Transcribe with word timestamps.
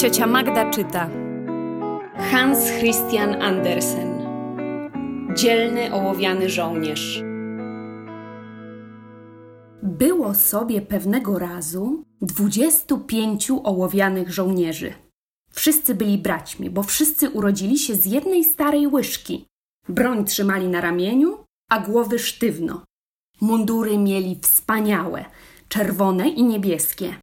Ciocia 0.00 0.26
Magda 0.26 0.70
czyta. 0.70 1.10
Hans 2.30 2.58
Christian 2.78 3.42
Andersen. 3.42 4.26
Dzielny 5.34 5.94
ołowiany 5.94 6.50
żołnierz. 6.50 7.22
Było 9.82 10.34
sobie 10.34 10.82
pewnego 10.82 11.38
razu 11.38 12.04
dwudziestu 12.22 12.98
pięciu 12.98 13.60
ołowianych 13.64 14.32
żołnierzy. 14.32 14.94
Wszyscy 15.50 15.94
byli 15.94 16.18
braćmi, 16.18 16.70
bo 16.70 16.82
wszyscy 16.82 17.30
urodzili 17.30 17.78
się 17.78 17.94
z 17.94 18.06
jednej 18.06 18.44
starej 18.44 18.86
łyżki. 18.86 19.46
Broń 19.88 20.24
trzymali 20.24 20.68
na 20.68 20.80
ramieniu, 20.80 21.44
a 21.70 21.80
głowy 21.80 22.18
sztywno. 22.18 22.84
Mundury 23.40 23.98
mieli 23.98 24.40
wspaniałe, 24.42 25.24
czerwone 25.68 26.28
i 26.28 26.42
niebieskie. 26.42 27.14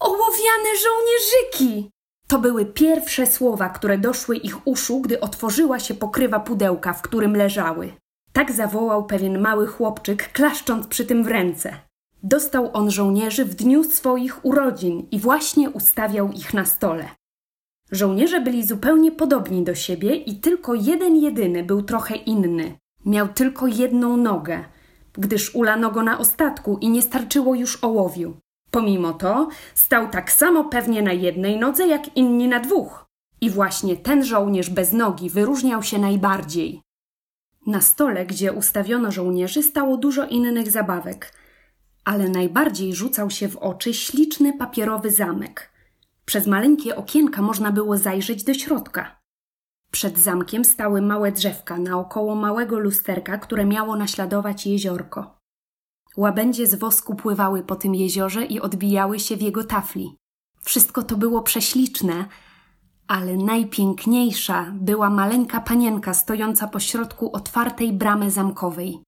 Ołowiane 0.00 0.68
żołnierzyki! 0.82 1.95
To 2.28 2.38
były 2.38 2.66
pierwsze 2.66 3.26
słowa, 3.26 3.68
które 3.68 3.98
doszły 3.98 4.36
ich 4.36 4.66
uszu, 4.66 5.00
gdy 5.00 5.20
otworzyła 5.20 5.78
się 5.78 5.94
pokrywa 5.94 6.40
pudełka, 6.40 6.92
w 6.92 7.02
którym 7.02 7.36
leżały. 7.36 7.92
Tak 8.32 8.52
zawołał 8.52 9.06
pewien 9.06 9.38
mały 9.40 9.66
chłopczyk, 9.66 10.32
klaszcząc 10.32 10.86
przy 10.86 11.06
tym 11.06 11.24
w 11.24 11.26
ręce. 11.26 11.74
Dostał 12.22 12.70
on 12.72 12.90
żołnierzy 12.90 13.44
w 13.44 13.54
dniu 13.54 13.84
swoich 13.84 14.44
urodzin 14.44 15.06
i 15.10 15.20
właśnie 15.20 15.70
ustawiał 15.70 16.32
ich 16.32 16.54
na 16.54 16.64
stole. 16.64 17.08
Żołnierze 17.92 18.40
byli 18.40 18.66
zupełnie 18.66 19.12
podobni 19.12 19.64
do 19.64 19.74
siebie 19.74 20.14
i 20.16 20.40
tylko 20.40 20.74
jeden 20.74 21.16
jedyny 21.16 21.64
był 21.64 21.82
trochę 21.82 22.16
inny. 22.16 22.78
Miał 23.04 23.28
tylko 23.28 23.66
jedną 23.66 24.16
nogę, 24.16 24.64
gdyż 25.12 25.54
ulano 25.54 25.90
go 25.90 26.02
na 26.02 26.18
ostatku 26.18 26.78
i 26.80 26.88
nie 26.88 27.02
starczyło 27.02 27.54
już 27.54 27.84
ołowiu. 27.84 28.36
Pomimo 28.76 29.12
to 29.12 29.48
stał 29.74 30.08
tak 30.10 30.32
samo 30.32 30.64
pewnie 30.64 31.02
na 31.02 31.12
jednej 31.12 31.58
nodze 31.58 31.86
jak 31.86 32.16
inni 32.16 32.48
na 32.48 32.60
dwóch. 32.60 33.06
I 33.40 33.50
właśnie 33.50 33.96
ten 33.96 34.24
żołnierz 34.24 34.70
bez 34.70 34.92
nogi 34.92 35.30
wyróżniał 35.30 35.82
się 35.82 35.98
najbardziej. 35.98 36.82
Na 37.66 37.80
stole, 37.80 38.26
gdzie 38.26 38.52
ustawiono 38.52 39.12
żołnierzy, 39.12 39.62
stało 39.62 39.96
dużo 39.96 40.26
innych 40.26 40.70
zabawek, 40.70 41.32
ale 42.04 42.28
najbardziej 42.28 42.94
rzucał 42.94 43.30
się 43.30 43.48
w 43.48 43.56
oczy 43.56 43.94
śliczny 43.94 44.52
papierowy 44.52 45.10
zamek. 45.10 45.72
Przez 46.24 46.46
maleńkie 46.46 46.96
okienka 46.96 47.42
można 47.42 47.72
było 47.72 47.96
zajrzeć 47.96 48.44
do 48.44 48.54
środka. 48.54 49.20
Przed 49.90 50.18
zamkiem 50.18 50.64
stały 50.64 51.02
małe 51.02 51.32
drzewka 51.32 51.78
naokoło 51.78 52.34
małego 52.34 52.78
lusterka, 52.78 53.38
które 53.38 53.64
miało 53.64 53.96
naśladować 53.96 54.66
jeziorko. 54.66 55.35
Łabędzie 56.16 56.66
z 56.66 56.74
wosku 56.74 57.14
pływały 57.14 57.62
po 57.62 57.76
tym 57.76 57.94
jeziorze 57.94 58.44
i 58.44 58.60
odbijały 58.60 59.20
się 59.20 59.36
w 59.36 59.42
jego 59.42 59.64
tafli. 59.64 60.16
Wszystko 60.62 61.02
to 61.02 61.16
było 61.16 61.42
prześliczne, 61.42 62.24
ale 63.08 63.36
najpiękniejsza 63.36 64.72
była 64.74 65.10
maleńka 65.10 65.60
panienka 65.60 66.14
stojąca 66.14 66.68
pośrodku 66.68 67.32
otwartej 67.32 67.92
bramy 67.92 68.30
zamkowej. 68.30 69.02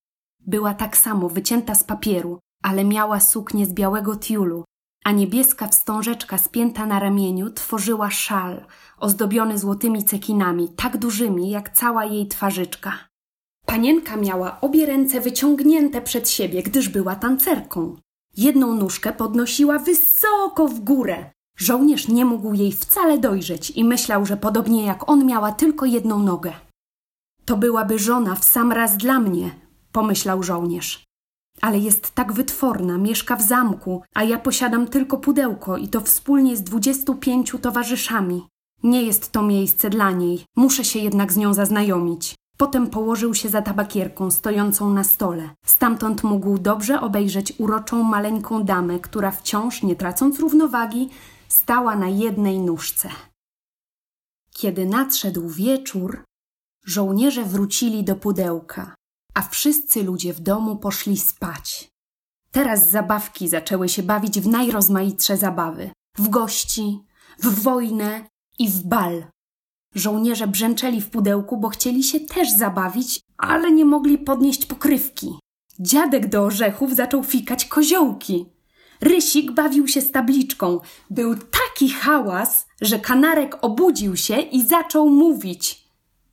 Była 0.46 0.74
tak 0.74 0.96
samo 0.96 1.28
wycięta 1.28 1.74
z 1.74 1.84
papieru, 1.84 2.38
ale 2.62 2.84
miała 2.84 3.20
suknię 3.20 3.66
z 3.66 3.72
białego 3.72 4.16
tiulu, 4.16 4.64
a 5.04 5.10
niebieska 5.10 5.68
wstążeczka 5.68 6.38
spięta 6.38 6.86
na 6.86 6.98
ramieniu 7.00 7.50
tworzyła 7.50 8.10
szal, 8.10 8.66
ozdobiony 8.98 9.58
złotymi 9.58 10.04
cekinami, 10.04 10.68
tak 10.68 10.96
dużymi 10.96 11.50
jak 11.50 11.70
cała 11.70 12.04
jej 12.04 12.28
twarzyczka. 12.28 13.07
Panienka 13.68 14.16
miała 14.16 14.60
obie 14.60 14.86
ręce 14.86 15.20
wyciągnięte 15.20 16.02
przed 16.02 16.30
siebie, 16.30 16.62
gdyż 16.62 16.88
była 16.88 17.16
tancerką. 17.16 17.96
Jedną 18.36 18.74
nóżkę 18.74 19.12
podnosiła 19.12 19.78
wysoko 19.78 20.68
w 20.68 20.80
górę. 20.80 21.30
Żołnierz 21.58 22.08
nie 22.08 22.24
mógł 22.24 22.54
jej 22.54 22.72
wcale 22.72 23.18
dojrzeć 23.18 23.70
i 23.70 23.84
myślał, 23.84 24.26
że 24.26 24.36
podobnie 24.36 24.84
jak 24.84 25.10
on 25.10 25.26
miała 25.26 25.52
tylko 25.52 25.86
jedną 25.86 26.22
nogę. 26.22 26.52
To 27.44 27.56
byłaby 27.56 27.98
żona 27.98 28.34
w 28.34 28.44
sam 28.44 28.72
raz 28.72 28.96
dla 28.96 29.20
mnie, 29.20 29.50
pomyślał 29.92 30.42
żołnierz. 30.42 31.04
Ale 31.60 31.78
jest 31.78 32.10
tak 32.10 32.32
wytworna, 32.32 32.98
mieszka 32.98 33.36
w 33.36 33.42
zamku, 33.42 34.02
a 34.14 34.24
ja 34.24 34.38
posiadam 34.38 34.86
tylko 34.86 35.16
pudełko 35.16 35.76
i 35.76 35.88
to 35.88 36.00
wspólnie 36.00 36.56
z 36.56 36.62
dwudziestu 36.62 37.14
pięciu 37.14 37.58
towarzyszami. 37.58 38.46
Nie 38.82 39.02
jest 39.02 39.32
to 39.32 39.42
miejsce 39.42 39.90
dla 39.90 40.10
niej, 40.10 40.44
muszę 40.56 40.84
się 40.84 40.98
jednak 40.98 41.32
z 41.32 41.36
nią 41.36 41.54
zaznajomić. 41.54 42.34
Potem 42.58 42.90
położył 42.90 43.34
się 43.34 43.48
za 43.48 43.62
tabakierką 43.62 44.30
stojącą 44.30 44.90
na 44.90 45.04
stole. 45.04 45.50
Stamtąd 45.66 46.24
mógł 46.24 46.58
dobrze 46.58 47.00
obejrzeć 47.00 47.52
uroczą 47.58 48.02
maleńką 48.02 48.64
damę, 48.64 49.00
która 49.00 49.30
wciąż, 49.30 49.82
nie 49.82 49.96
tracąc 49.96 50.38
równowagi, 50.40 51.10
stała 51.48 51.96
na 51.96 52.08
jednej 52.08 52.58
nóżce. 52.58 53.08
Kiedy 54.50 54.86
nadszedł 54.86 55.48
wieczór, 55.48 56.24
żołnierze 56.84 57.44
wrócili 57.44 58.04
do 58.04 58.16
pudełka, 58.16 58.94
a 59.34 59.42
wszyscy 59.42 60.02
ludzie 60.02 60.34
w 60.34 60.40
domu 60.40 60.76
poszli 60.76 61.16
spać. 61.16 61.88
Teraz 62.50 62.90
zabawki 62.90 63.48
zaczęły 63.48 63.88
się 63.88 64.02
bawić 64.02 64.40
w 64.40 64.48
najrozmaitsze 64.48 65.36
zabawy: 65.36 65.90
w 66.18 66.28
gości, 66.28 67.00
w 67.38 67.62
wojnę 67.62 68.28
i 68.58 68.68
w 68.70 68.82
bal. 68.82 69.24
Żołnierze 69.94 70.46
brzęczeli 70.46 71.00
w 71.00 71.10
pudełku, 71.10 71.56
bo 71.56 71.68
chcieli 71.68 72.02
się 72.02 72.20
też 72.20 72.50
zabawić, 72.50 73.20
ale 73.36 73.70
nie 73.70 73.84
mogli 73.84 74.18
podnieść 74.18 74.66
pokrywki. 74.66 75.38
Dziadek 75.80 76.28
do 76.28 76.42
orzechów 76.42 76.94
zaczął 76.94 77.24
fikać 77.24 77.64
koziołki. 77.64 78.46
Rysik 79.00 79.52
bawił 79.52 79.88
się 79.88 80.00
z 80.00 80.10
tabliczką. 80.10 80.80
Był 81.10 81.34
taki 81.36 81.88
hałas, 81.90 82.66
że 82.80 82.98
kanarek 82.98 83.58
obudził 83.64 84.16
się 84.16 84.36
i 84.40 84.66
zaczął 84.66 85.10
mówić. 85.10 85.88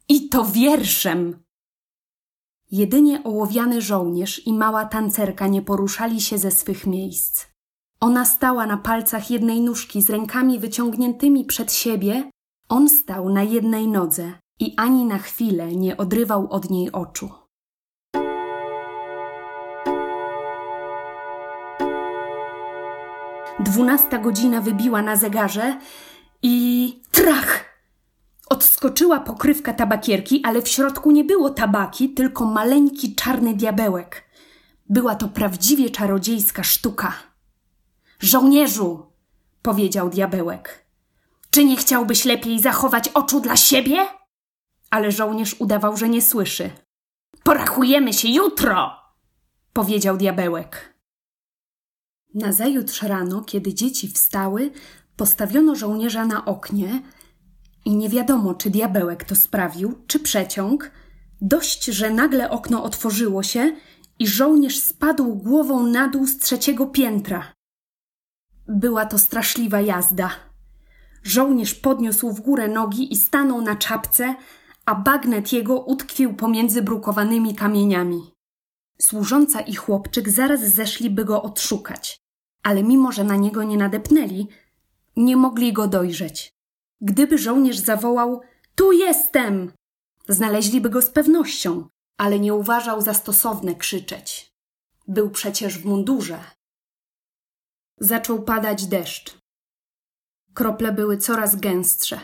I 0.10 0.30
to 0.30 0.46
wierszem. 0.46 1.40
Jedynie 2.72 3.24
ołowiany 3.24 3.82
żołnierz 3.82 4.48
i 4.48 4.54
mała 4.54 4.86
tancerka 4.86 5.48
nie 5.48 5.62
poruszali 5.62 6.22
się 6.22 6.38
ze 6.38 6.52
swych 6.52 6.88
miejsc. 6.88 7.46
Ona 8.00 8.26
stała 8.26 8.66
na 8.66 8.78
palcach 8.78 9.32
jednej 9.32 9.62
nóżki 9.62 10.02
z 10.02 10.10
rękami 10.10 10.60
wyciągniętymi 10.60 11.46
przed 11.46 11.74
siebie, 11.74 12.30
on 12.70 12.90
stał 12.90 13.30
na 13.30 13.44
jednej 13.44 13.88
nodze 13.88 14.34
i 14.60 14.74
ani 14.78 15.06
na 15.06 15.18
chwilę 15.18 15.68
nie 15.68 15.98
odrywał 15.98 16.48
od 16.52 16.70
niej 16.70 16.92
oczu. 16.92 17.30
Dwunasta 23.60 24.18
godzina 24.18 24.62
wybiła 24.62 25.02
na 25.02 25.16
zegarze 25.16 25.80
i 26.42 27.02
trach! 27.12 27.66
Odskoczyła 28.50 29.20
pokrywka 29.20 29.74
tabakierki, 29.74 30.42
ale 30.44 30.62
w 30.62 30.68
środku 30.68 31.12
nie 31.12 31.24
było 31.24 31.50
tabaki, 31.50 32.10
tylko 32.10 32.46
maleńki 32.46 33.16
czarny 33.16 33.54
diabełek. 33.54 34.24
Była 34.90 35.16
to 35.16 35.28
prawdziwie 35.28 35.90
czarodziejska 35.90 36.64
sztuka. 36.64 37.14
Żołnierzu! 38.20 39.06
powiedział 39.62 40.10
diabełek. 40.10 40.85
Czy 41.56 41.66
nie 41.66 41.78
chciałbyś 41.78 42.26
lepiej 42.26 42.60
zachować 42.60 43.10
oczu 43.10 43.40
dla 43.40 43.58
siebie? 43.58 44.08
Ale 44.90 45.12
żołnierz 45.12 45.56
udawał, 45.60 45.98
że 45.98 46.10
nie 46.10 46.22
słyszy. 46.22 46.70
Porachujemy 47.44 48.14
się 48.14 48.28
jutro! 48.28 48.92
powiedział 49.74 50.18
diabełek. 50.18 51.00
Nazajutrz 52.34 53.02
rano, 53.02 53.42
kiedy 53.42 53.74
dzieci 53.74 54.08
wstały, 54.08 54.72
postawiono 55.16 55.76
żołnierza 55.76 56.26
na 56.26 56.46
oknie 56.46 57.02
i 57.86 57.96
nie 57.96 58.10
wiadomo, 58.10 58.54
czy 58.54 58.70
diabełek 58.70 59.24
to 59.24 59.36
sprawił, 59.36 60.04
czy 60.08 60.20
przeciąg. 60.20 60.92
Dość, 61.42 61.86
że 61.86 62.10
nagle 62.10 62.50
okno 62.50 62.84
otworzyło 62.84 63.44
się 63.44 63.76
i 64.20 64.28
żołnierz 64.28 64.80
spadł 64.80 65.36
głową 65.36 65.88
na 65.88 66.08
dół 66.08 66.28
z 66.28 66.38
trzeciego 66.38 66.88
piętra. 66.88 67.54
Była 68.68 69.06
to 69.06 69.20
straszliwa 69.20 69.82
jazda. 69.82 70.55
Żołnierz 71.26 71.74
podniósł 71.76 72.32
w 72.32 72.42
górę 72.42 72.68
nogi 72.68 73.14
i 73.14 73.18
stanął 73.18 73.62
na 73.62 73.76
czapce, 73.76 74.36
a 74.86 74.96
bagnet 74.96 75.54
jego 75.54 75.80
utkwił 75.80 76.36
pomiędzy 76.36 76.82
brukowanymi 76.82 77.56
kamieniami. 77.56 78.32
Służąca 79.02 79.62
i 79.62 79.76
chłopczyk 79.76 80.30
zaraz 80.30 80.62
zeszliby 80.62 81.26
go 81.26 81.42
odszukać, 81.42 82.18
ale 82.64 82.84
mimo, 82.84 83.12
że 83.12 83.24
na 83.24 83.36
niego 83.36 83.64
nie 83.64 83.78
nadepnęli, 83.78 84.48
nie 85.16 85.38
mogli 85.38 85.74
go 85.74 85.88
dojrzeć. 85.88 86.52
Gdyby 87.02 87.38
żołnierz 87.38 87.78
zawołał: 87.78 88.42
Tu 88.76 88.92
jestem! 88.92 89.72
Znaleźliby 90.30 90.90
go 90.90 91.02
z 91.02 91.10
pewnością, 91.10 91.88
ale 92.18 92.40
nie 92.40 92.54
uważał 92.54 93.02
za 93.02 93.14
stosowne 93.14 93.76
krzyczeć. 93.76 94.52
Był 95.08 95.30
przecież 95.30 95.78
w 95.78 95.86
mundurze. 95.86 96.40
Zaczął 98.00 98.44
padać 98.44 98.86
deszcz. 98.86 99.45
Krople 100.56 100.92
były 100.92 101.18
coraz 101.18 101.56
gęstsze. 101.56 102.20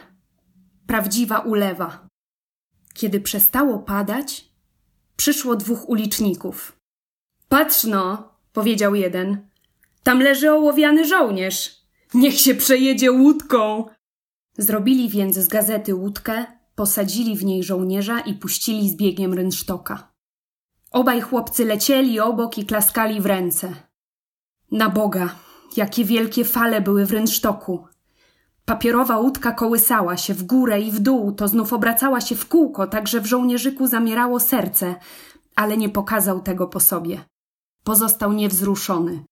Prawdziwa 0.87 1.39
ulewa. 1.39 2.07
Kiedy 2.93 3.21
przestało 3.21 3.79
padać, 3.79 4.51
przyszło 5.15 5.55
dwóch 5.55 5.89
uliczników. 5.89 6.77
Patrz 7.49 7.83
no, 7.83 8.33
powiedział 8.53 8.95
jeden. 8.95 9.47
Tam 10.03 10.21
leży 10.21 10.51
ołowiany 10.51 11.07
żołnierz. 11.07 11.81
Niech 12.13 12.39
się 12.39 12.55
przejedzie 12.55 13.11
łódką. 13.11 13.85
Zrobili 14.57 15.09
więc 15.09 15.35
z 15.35 15.47
gazety 15.47 15.95
łódkę, 15.95 16.45
posadzili 16.75 17.37
w 17.37 17.45
niej 17.45 17.63
żołnierza 17.63 18.19
i 18.19 18.33
puścili 18.33 18.89
z 18.89 18.95
biegiem 18.95 19.33
rynsztoka. 19.33 20.11
Obaj 20.91 21.21
chłopcy 21.21 21.65
lecieli 21.65 22.19
obok 22.19 22.57
i 22.57 22.65
klaskali 22.65 23.21
w 23.21 23.25
ręce. 23.25 23.73
Na 24.71 24.89
Boga, 24.89 25.35
jakie 25.77 26.05
wielkie 26.05 26.45
fale 26.45 26.81
były 26.81 27.05
w 27.05 27.11
rynsztoku. 27.11 27.87
Papierowa 28.65 29.17
łódka 29.17 29.51
kołysała 29.51 30.17
się 30.17 30.33
w 30.33 30.43
górę 30.43 30.81
i 30.81 30.91
w 30.91 30.99
dół, 30.99 31.31
to 31.31 31.47
znów 31.47 31.73
obracała 31.73 32.21
się 32.21 32.35
w 32.35 32.47
kółko, 32.47 32.87
tak 32.87 33.07
że 33.07 33.21
w 33.21 33.25
żołnierzyku 33.25 33.87
zamierało 33.87 34.39
serce, 34.39 34.95
ale 35.55 35.77
nie 35.77 35.89
pokazał 35.89 36.41
tego 36.41 36.67
po 36.67 36.79
sobie. 36.79 37.25
Pozostał 37.83 38.33
niewzruszony. 38.33 39.23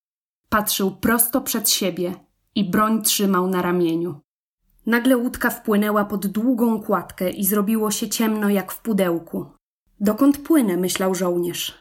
Patrzył 0.49 0.91
prosto 0.91 1.41
przed 1.41 1.69
siebie 1.69 2.15
i 2.55 2.69
broń 2.69 3.01
trzymał 3.01 3.47
na 3.47 3.61
ramieniu. 3.61 4.19
Nagle 4.85 5.17
łódka 5.17 5.49
wpłynęła 5.49 6.05
pod 6.05 6.27
długą 6.27 6.81
kładkę 6.83 7.29
i 7.29 7.45
zrobiło 7.45 7.91
się 7.91 8.09
ciemno 8.09 8.49
jak 8.49 8.71
w 8.71 8.81
pudełku. 8.81 9.45
Dokąd 9.99 10.37
płynę, 10.37 10.77
myślał 10.77 11.15
żołnierz. 11.15 11.79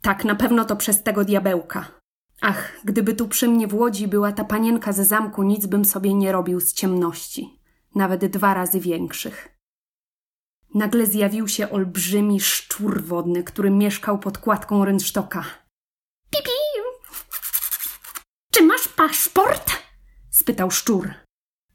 Tak, 0.00 0.24
na 0.24 0.34
pewno 0.34 0.64
to 0.64 0.76
przez 0.76 1.02
tego 1.02 1.24
diabełka. 1.24 1.95
Ach, 2.40 2.72
gdyby 2.84 3.14
tu 3.14 3.28
przy 3.28 3.48
mnie 3.48 3.68
w 3.68 3.74
łodzi 3.74 4.08
była 4.08 4.32
ta 4.32 4.44
panienka 4.44 4.92
ze 4.92 5.04
zamku, 5.04 5.42
nic 5.42 5.66
bym 5.66 5.84
sobie 5.84 6.14
nie 6.14 6.32
robił 6.32 6.60
z 6.60 6.72
ciemności, 6.72 7.60
nawet 7.94 8.26
dwa 8.26 8.54
razy 8.54 8.80
większych. 8.80 9.56
Nagle 10.74 11.06
zjawił 11.06 11.48
się 11.48 11.70
olbrzymi 11.70 12.40
szczur 12.40 13.02
wodny, 13.02 13.44
który 13.44 13.70
mieszkał 13.70 14.18
pod 14.18 14.38
kładką 14.38 14.84
rynsztoka. 14.84 15.44
Pipi! 16.30 16.50
Czy 18.50 18.62
masz 18.62 18.88
paszport? 18.88 19.70
spytał 20.30 20.70
szczur. 20.70 21.14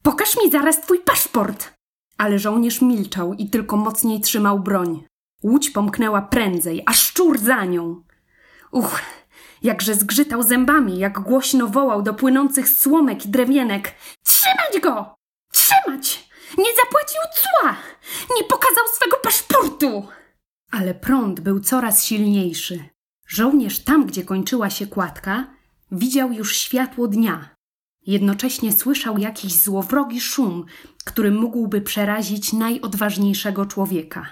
Pokaż 0.02 0.38
mi 0.44 0.52
zaraz 0.52 0.82
twój 0.82 1.00
paszport! 1.00 1.74
Ale 2.18 2.40
żołnierz 2.40 2.82
milczał 2.82 3.34
i 3.34 3.50
tylko 3.50 3.78
mocniej 3.78 4.22
trzymał 4.22 4.60
broń. 4.60 5.04
Łódź 5.44 5.70
pomknęła 5.70 6.22
prędzej, 6.22 6.84
a 6.86 6.94
szczur 6.94 7.40
za 7.40 7.66
nią. 7.66 8.04
Uch, 8.72 9.02
jakże 9.62 9.96
zgrzytał 9.96 10.44
zębami, 10.44 11.00
jak 11.00 11.20
głośno 11.20 11.68
wołał 11.68 12.02
do 12.02 12.14
płynących 12.14 12.70
słomek 12.70 13.26
i 13.26 13.30
drewienek. 13.30 13.96
Trzymać 14.24 14.84
go! 14.84 15.16
Trzymać! 15.54 16.30
Nie 16.58 16.70
zapłacił 16.84 17.22
cła! 17.36 17.76
Nie 18.38 18.44
pokazał 18.44 18.88
swego 18.96 19.18
paszportu! 19.18 20.08
Ale 20.72 20.94
prąd 20.94 21.40
był 21.40 21.60
coraz 21.60 22.06
silniejszy. 22.06 22.84
Żołnierz 23.28 23.80
tam, 23.80 24.06
gdzie 24.06 24.24
kończyła 24.24 24.70
się 24.70 24.88
kładka, 24.88 25.48
widział 25.92 26.32
już 26.32 26.56
światło 26.56 27.08
dnia. 27.08 27.56
Jednocześnie 28.08 28.72
słyszał 28.72 29.18
jakiś 29.18 29.54
złowrogi 29.56 30.22
szum, 30.22 30.66
który 31.06 31.32
mógłby 31.32 31.82
przerazić 31.82 32.54
najodważniejszego 32.54 33.66
człowieka. 33.66 34.26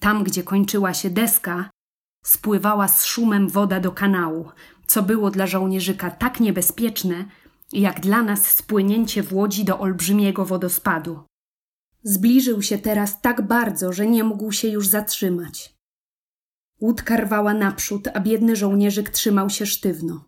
Tam, 0.00 0.24
gdzie 0.24 0.42
kończyła 0.42 0.94
się 0.94 1.10
deska, 1.10 1.70
spływała 2.26 2.88
z 2.88 3.04
szumem 3.04 3.48
woda 3.48 3.80
do 3.80 3.92
kanału, 3.92 4.48
co 4.86 5.02
było 5.02 5.30
dla 5.30 5.46
żołnierzyka 5.46 6.10
tak 6.10 6.40
niebezpieczne, 6.40 7.24
jak 7.72 8.00
dla 8.00 8.22
nas 8.22 8.46
spłynięcie 8.46 9.22
w 9.22 9.32
łodzi 9.32 9.64
do 9.64 9.78
olbrzymiego 9.78 10.44
wodospadu. 10.44 11.20
Zbliżył 12.02 12.62
się 12.62 12.78
teraz 12.78 13.20
tak 13.20 13.46
bardzo, 13.46 13.92
że 13.92 14.06
nie 14.06 14.24
mógł 14.24 14.52
się 14.52 14.68
już 14.68 14.88
zatrzymać. 14.88 15.76
Łódka 16.80 17.16
rwała 17.16 17.54
naprzód, 17.54 18.08
a 18.14 18.20
biedny 18.20 18.56
żołnierzyk 18.56 19.10
trzymał 19.10 19.50
się 19.50 19.66
sztywno. 19.66 20.24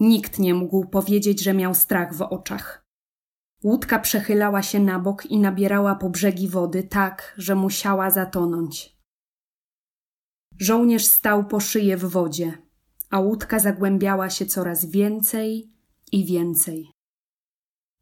Nikt 0.00 0.38
nie 0.38 0.54
mógł 0.54 0.84
powiedzieć, 0.84 1.42
że 1.42 1.54
miał 1.54 1.74
strach 1.74 2.14
w 2.14 2.22
oczach. 2.22 2.84
Łódka 3.64 3.98
przechylała 3.98 4.62
się 4.62 4.80
na 4.80 4.98
bok 4.98 5.26
i 5.26 5.38
nabierała 5.38 5.94
po 5.94 6.10
brzegi 6.10 6.48
wody 6.48 6.82
tak, 6.82 7.34
że 7.36 7.54
musiała 7.54 8.10
zatonąć. 8.10 8.95
Żołnierz 10.58 11.06
stał 11.06 11.44
po 11.44 11.60
szyję 11.60 11.96
w 11.96 12.04
wodzie, 12.04 12.58
a 13.10 13.20
łódka 13.20 13.58
zagłębiała 13.58 14.30
się 14.30 14.46
coraz 14.46 14.84
więcej 14.84 15.70
i 16.12 16.24
więcej. 16.24 16.90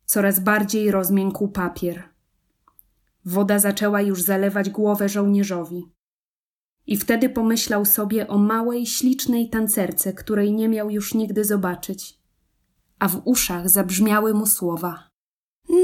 Coraz 0.04 0.40
bardziej 0.40 0.90
rozmiękł 0.90 1.48
papier. 1.48 2.08
Woda 3.24 3.58
zaczęła 3.58 4.00
już 4.00 4.22
zalewać 4.22 4.70
głowę 4.70 5.08
żołnierzowi. 5.08 5.92
I 6.86 6.96
wtedy 6.96 7.28
pomyślał 7.28 7.84
sobie 7.84 8.28
o 8.28 8.38
małej, 8.38 8.86
ślicznej 8.86 9.50
tancerce, 9.50 10.12
której 10.12 10.52
nie 10.52 10.68
miał 10.68 10.90
już 10.90 11.14
nigdy 11.14 11.44
zobaczyć. 11.44 12.18
A 12.98 13.08
w 13.08 13.22
uszach 13.24 13.70
zabrzmiały 13.70 14.34
mu 14.34 14.46
słowa: 14.46 15.08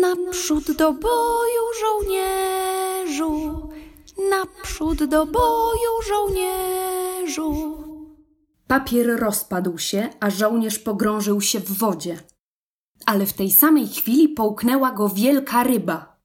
Naprzód 0.01 0.73
do 0.73 0.93
boju, 0.93 1.65
żołnierzu! 1.81 3.70
Naprzód 4.31 5.05
do 5.05 5.27
boju, 5.27 5.93
żołnierzu! 6.09 7.85
Papier 8.67 9.21
rozpadł 9.21 9.79
się, 9.79 10.09
a 10.21 10.31
żołnierz 10.31 10.79
pogrążył 10.79 11.41
się 11.41 11.61
w 11.61 11.79
wodzie. 11.79 12.21
Ale 13.07 13.27
w 13.27 13.33
tej 13.33 13.51
samej 13.51 13.89
chwili 13.89 14.29
połknęła 14.29 14.93
go 14.93 15.09
wielka 15.09 15.63
ryba. 15.63 16.17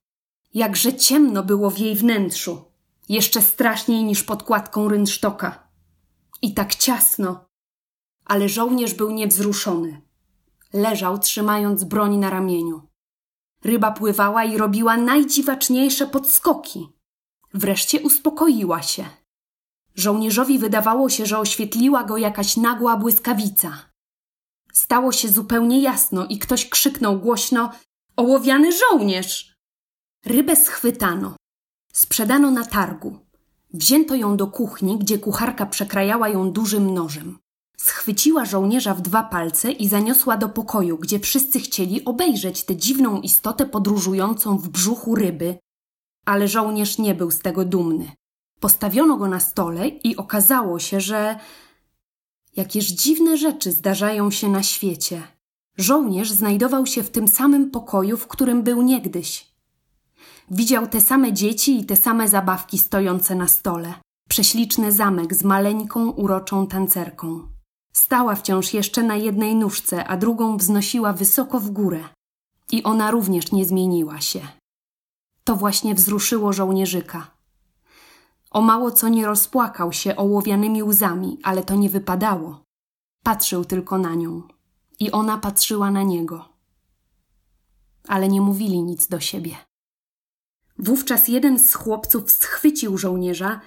Jakże 0.54 0.94
ciemno 0.94 1.44
było 1.44 1.70
w 1.70 1.78
jej 1.78 1.96
wnętrzu 1.96 2.66
jeszcze 3.10 3.42
straszniej 3.42 4.04
niż 4.04 4.24
podkładką 4.24 4.88
rynsztoka. 4.88 5.68
I 6.42 6.54
tak 6.54 6.76
ciasno. 6.76 7.46
Ale 8.26 8.50
żołnierz 8.50 8.94
był 8.94 9.12
niewzruszony. 9.12 10.02
Leżał, 10.74 11.20
trzymając 11.20 11.84
broń 11.84 12.18
na 12.18 12.30
ramieniu. 12.30 12.82
Ryba 13.64 13.92
pływała 13.92 14.44
i 14.44 14.58
robiła 14.58 14.98
najdziwaczniejsze 14.98 16.08
podskoki. 16.08 16.95
Wreszcie 17.58 18.02
uspokoiła 18.02 18.82
się. 18.82 19.06
Żołnierzowi 19.96 20.60
wydawało 20.60 21.10
się, 21.10 21.26
że 21.26 21.40
oświetliła 21.40 22.04
go 22.04 22.18
jakaś 22.18 22.58
nagła 22.58 22.98
błyskawica. 22.98 23.90
Stało 24.74 25.12
się 25.12 25.30
zupełnie 25.30 25.82
jasno 25.82 26.26
i 26.26 26.40
ktoś 26.40 26.70
krzyknął 26.70 27.20
głośno: 27.20 27.72
Ołowiany 28.16 28.72
żołnierz! 28.72 29.56
Rybę 30.26 30.56
schwytano. 30.56 31.36
Sprzedano 31.94 32.52
na 32.52 32.66
targu. 32.66 33.20
Wzięto 33.74 34.16
ją 34.16 34.38
do 34.38 34.48
kuchni, 34.48 34.98
gdzie 34.98 35.20
kucharka 35.20 35.66
przekrajała 35.66 36.30
ją 36.30 36.52
dużym 36.52 36.94
nożem. 36.94 37.40
Schwyciła 37.78 38.46
żołnierza 38.46 38.94
w 38.94 39.02
dwa 39.02 39.24
palce 39.24 39.72
i 39.72 39.88
zaniosła 39.88 40.38
do 40.38 40.50
pokoju, 40.50 40.98
gdzie 40.98 41.20
wszyscy 41.20 41.60
chcieli 41.60 42.06
obejrzeć 42.06 42.64
tę 42.64 42.76
dziwną 42.76 43.22
istotę 43.22 43.66
podróżującą 43.66 44.58
w 44.58 44.70
brzuchu 44.70 45.16
ryby. 45.16 45.58
Ale 46.26 46.48
żołnierz 46.48 46.98
nie 46.98 47.16
był 47.16 47.32
z 47.32 47.40
tego 47.40 47.66
dumny. 47.66 48.12
Postawiono 48.60 49.18
go 49.18 49.28
na 49.28 49.40
stole 49.40 49.88
i 49.88 50.16
okazało 50.16 50.80
się, 50.80 51.02
że 51.02 51.40
jakież 52.56 52.86
dziwne 52.86 53.38
rzeczy 53.38 53.72
zdarzają 53.72 54.32
się 54.32 54.50
na 54.50 54.64
świecie. 54.64 55.22
Żołnierz 55.78 56.32
znajdował 56.32 56.86
się 56.86 57.04
w 57.04 57.10
tym 57.10 57.28
samym 57.28 57.72
pokoju, 57.72 58.18
w 58.18 58.28
którym 58.28 58.64
był 58.64 58.82
niegdyś. 58.82 59.56
Widział 60.52 60.88
te 60.88 61.02
same 61.02 61.34
dzieci 61.34 61.80
i 61.80 61.86
te 61.86 61.96
same 61.96 62.28
zabawki 62.30 62.78
stojące 62.78 63.36
na 63.36 63.48
stole. 63.48 63.94
Prześliczny 64.30 64.92
zamek 64.92 65.36
z 65.36 65.44
maleńką, 65.44 66.10
uroczą 66.10 66.68
tancerką. 66.68 67.48
Stała 67.94 68.36
wciąż 68.36 68.74
jeszcze 68.74 69.04
na 69.04 69.16
jednej 69.16 69.56
nóżce, 69.56 70.08
a 70.08 70.18
drugą 70.18 70.58
wznosiła 70.58 71.14
wysoko 71.14 71.60
w 71.60 71.70
górę. 71.70 72.04
I 72.72 72.84
ona 72.84 73.12
również 73.12 73.52
nie 73.52 73.66
zmieniła 73.66 74.22
się. 74.22 74.40
To 75.46 75.56
właśnie 75.56 75.96
wzruszyło 75.96 76.54
żołnierzyka. 76.54 77.32
O 78.52 78.62
mało 78.62 78.92
co 78.92 79.08
nie 79.08 79.26
rozpłakał 79.26 79.94
się 79.94 80.16
ołowianymi 80.16 80.84
łzami, 80.84 81.40
ale 81.44 81.64
to 81.64 81.76
nie 81.76 81.90
wypadało. 81.90 82.64
Patrzył 83.24 83.66
tylko 83.66 83.98
na 83.98 84.16
nią. 84.16 84.42
I 85.00 85.12
ona 85.12 85.38
patrzyła 85.38 85.92
na 85.92 86.04
niego. 86.04 86.50
Ale 88.08 88.28
nie 88.28 88.42
mówili 88.42 88.84
nic 88.84 89.08
do 89.08 89.20
siebie. 89.20 89.56
Wówczas 90.78 91.28
jeden 91.28 91.60
z 91.60 91.74
chłopców 91.74 92.32
schwycił 92.32 92.98
żołnierza 92.98 93.62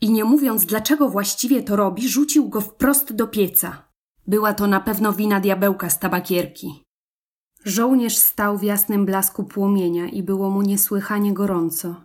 i 0.00 0.10
nie 0.10 0.24
mówiąc 0.24 0.64
dlaczego 0.64 1.08
właściwie 1.08 1.62
to 1.62 1.76
robi, 1.76 2.08
rzucił 2.08 2.48
go 2.48 2.60
wprost 2.60 3.12
do 3.12 3.26
pieca. 3.26 3.88
Była 4.26 4.54
to 4.54 4.66
na 4.66 4.80
pewno 4.80 5.12
wina 5.12 5.40
diabełka 5.40 5.90
z 5.90 5.98
tabakierki. 5.98 6.84
Żołnierz 7.64 8.16
stał 8.16 8.58
w 8.58 8.62
jasnym 8.62 9.06
blasku 9.06 9.44
płomienia 9.44 10.08
i 10.08 10.22
było 10.22 10.50
mu 10.50 10.62
niesłychanie 10.62 11.34
gorąco. 11.34 12.00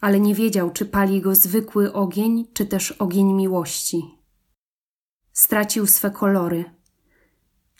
Ale 0.00 0.20
nie 0.20 0.34
wiedział, 0.34 0.70
czy 0.70 0.86
pali 0.86 1.20
go 1.20 1.34
zwykły 1.34 1.92
ogień, 1.92 2.46
czy 2.52 2.66
też 2.66 2.92
ogień 2.92 3.32
miłości. 3.32 4.18
Stracił 5.32 5.86
swe 5.86 6.10
kolory. 6.10 6.64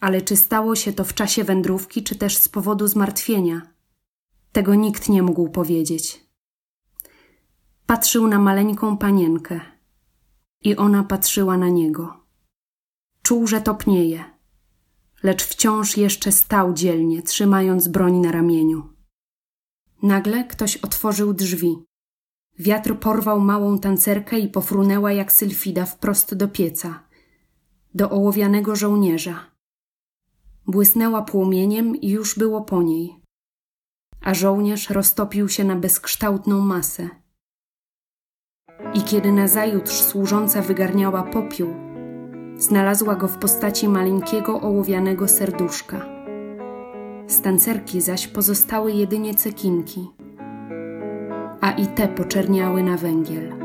Ale 0.01 0.23
czy 0.23 0.37
stało 0.37 0.77
się 0.77 0.93
to 0.93 1.05
w 1.05 1.15
czasie 1.15 1.45
wędrówki, 1.45 2.03
czy 2.03 2.17
też 2.17 2.37
z 2.37 2.49
powodu 2.49 2.89
zmartwienia– 2.89 3.63
tego 4.53 4.75
nikt 4.75 5.09
nie 5.09 5.23
mógł 5.23 5.49
powiedzieć. 5.49 6.27
Patrzył 7.87 8.29
na 8.29 8.39
maleńką 8.39 8.97
panienkę 8.97 9.61
i 10.61 10.77
ona 10.77 11.05
patrzyła 11.05 11.57
na 11.57 11.69
niego. 11.69 12.25
Czuł, 13.23 13.47
że 13.47 13.61
topnieje, 13.61 14.25
lecz 15.23 15.45
wciąż 15.45 15.97
jeszcze 15.97 16.33
stał 16.33 16.73
dzielnie, 16.73 17.23
trzymając 17.23 17.89
broń 17.89 18.17
na 18.17 18.33
ramieniu. 18.33 18.93
Nagle 20.03 20.45
ktoś 20.45 20.77
otworzył 20.77 21.35
drzwi. 21.35 21.85
Wiatr 22.59 22.99
porwał 22.99 23.41
małą 23.41 23.79
tancerkę 23.79 24.39
i 24.39 24.49
pofrunęła 24.49 25.13
jak 25.13 25.33
sylfida 25.33 25.87
wprost 25.87 26.35
do 26.35 26.49
pieca, 26.49 27.03
do 27.95 28.11
ołowianego 28.11 28.77
żołnierza. 28.77 29.51
Błysnęła 30.67 31.23
płomieniem 31.23 31.97
i 31.97 32.09
już 32.09 32.39
było 32.39 32.61
po 32.61 32.83
niej. 32.83 33.17
A 34.21 34.35
żołnierz 34.35 34.91
roztopił 34.91 35.49
się 35.49 35.65
na 35.65 35.77
bezkształtną 35.77 36.61
masę. 36.61 37.09
I 38.95 39.03
kiedy 39.03 39.33
nazajutrz 39.33 40.01
służąca 40.01 40.63
wygarniała 40.63 41.23
popiół, 41.23 41.90
znalazła 42.61 43.15
go 43.15 43.29
w 43.29 43.39
postaci 43.39 43.89
maleńkiego 43.89 44.61
ołowianego 44.61 45.29
serduszka. 45.29 46.07
Z 47.27 47.41
tancerki 47.41 48.01
zaś 48.01 48.27
pozostały 48.27 48.93
jedynie 48.93 49.35
cekinki, 49.35 50.11
a 51.61 51.71
i 51.71 51.87
te 51.87 52.09
poczerniały 52.09 52.83
na 52.83 52.97
węgiel. 52.97 53.60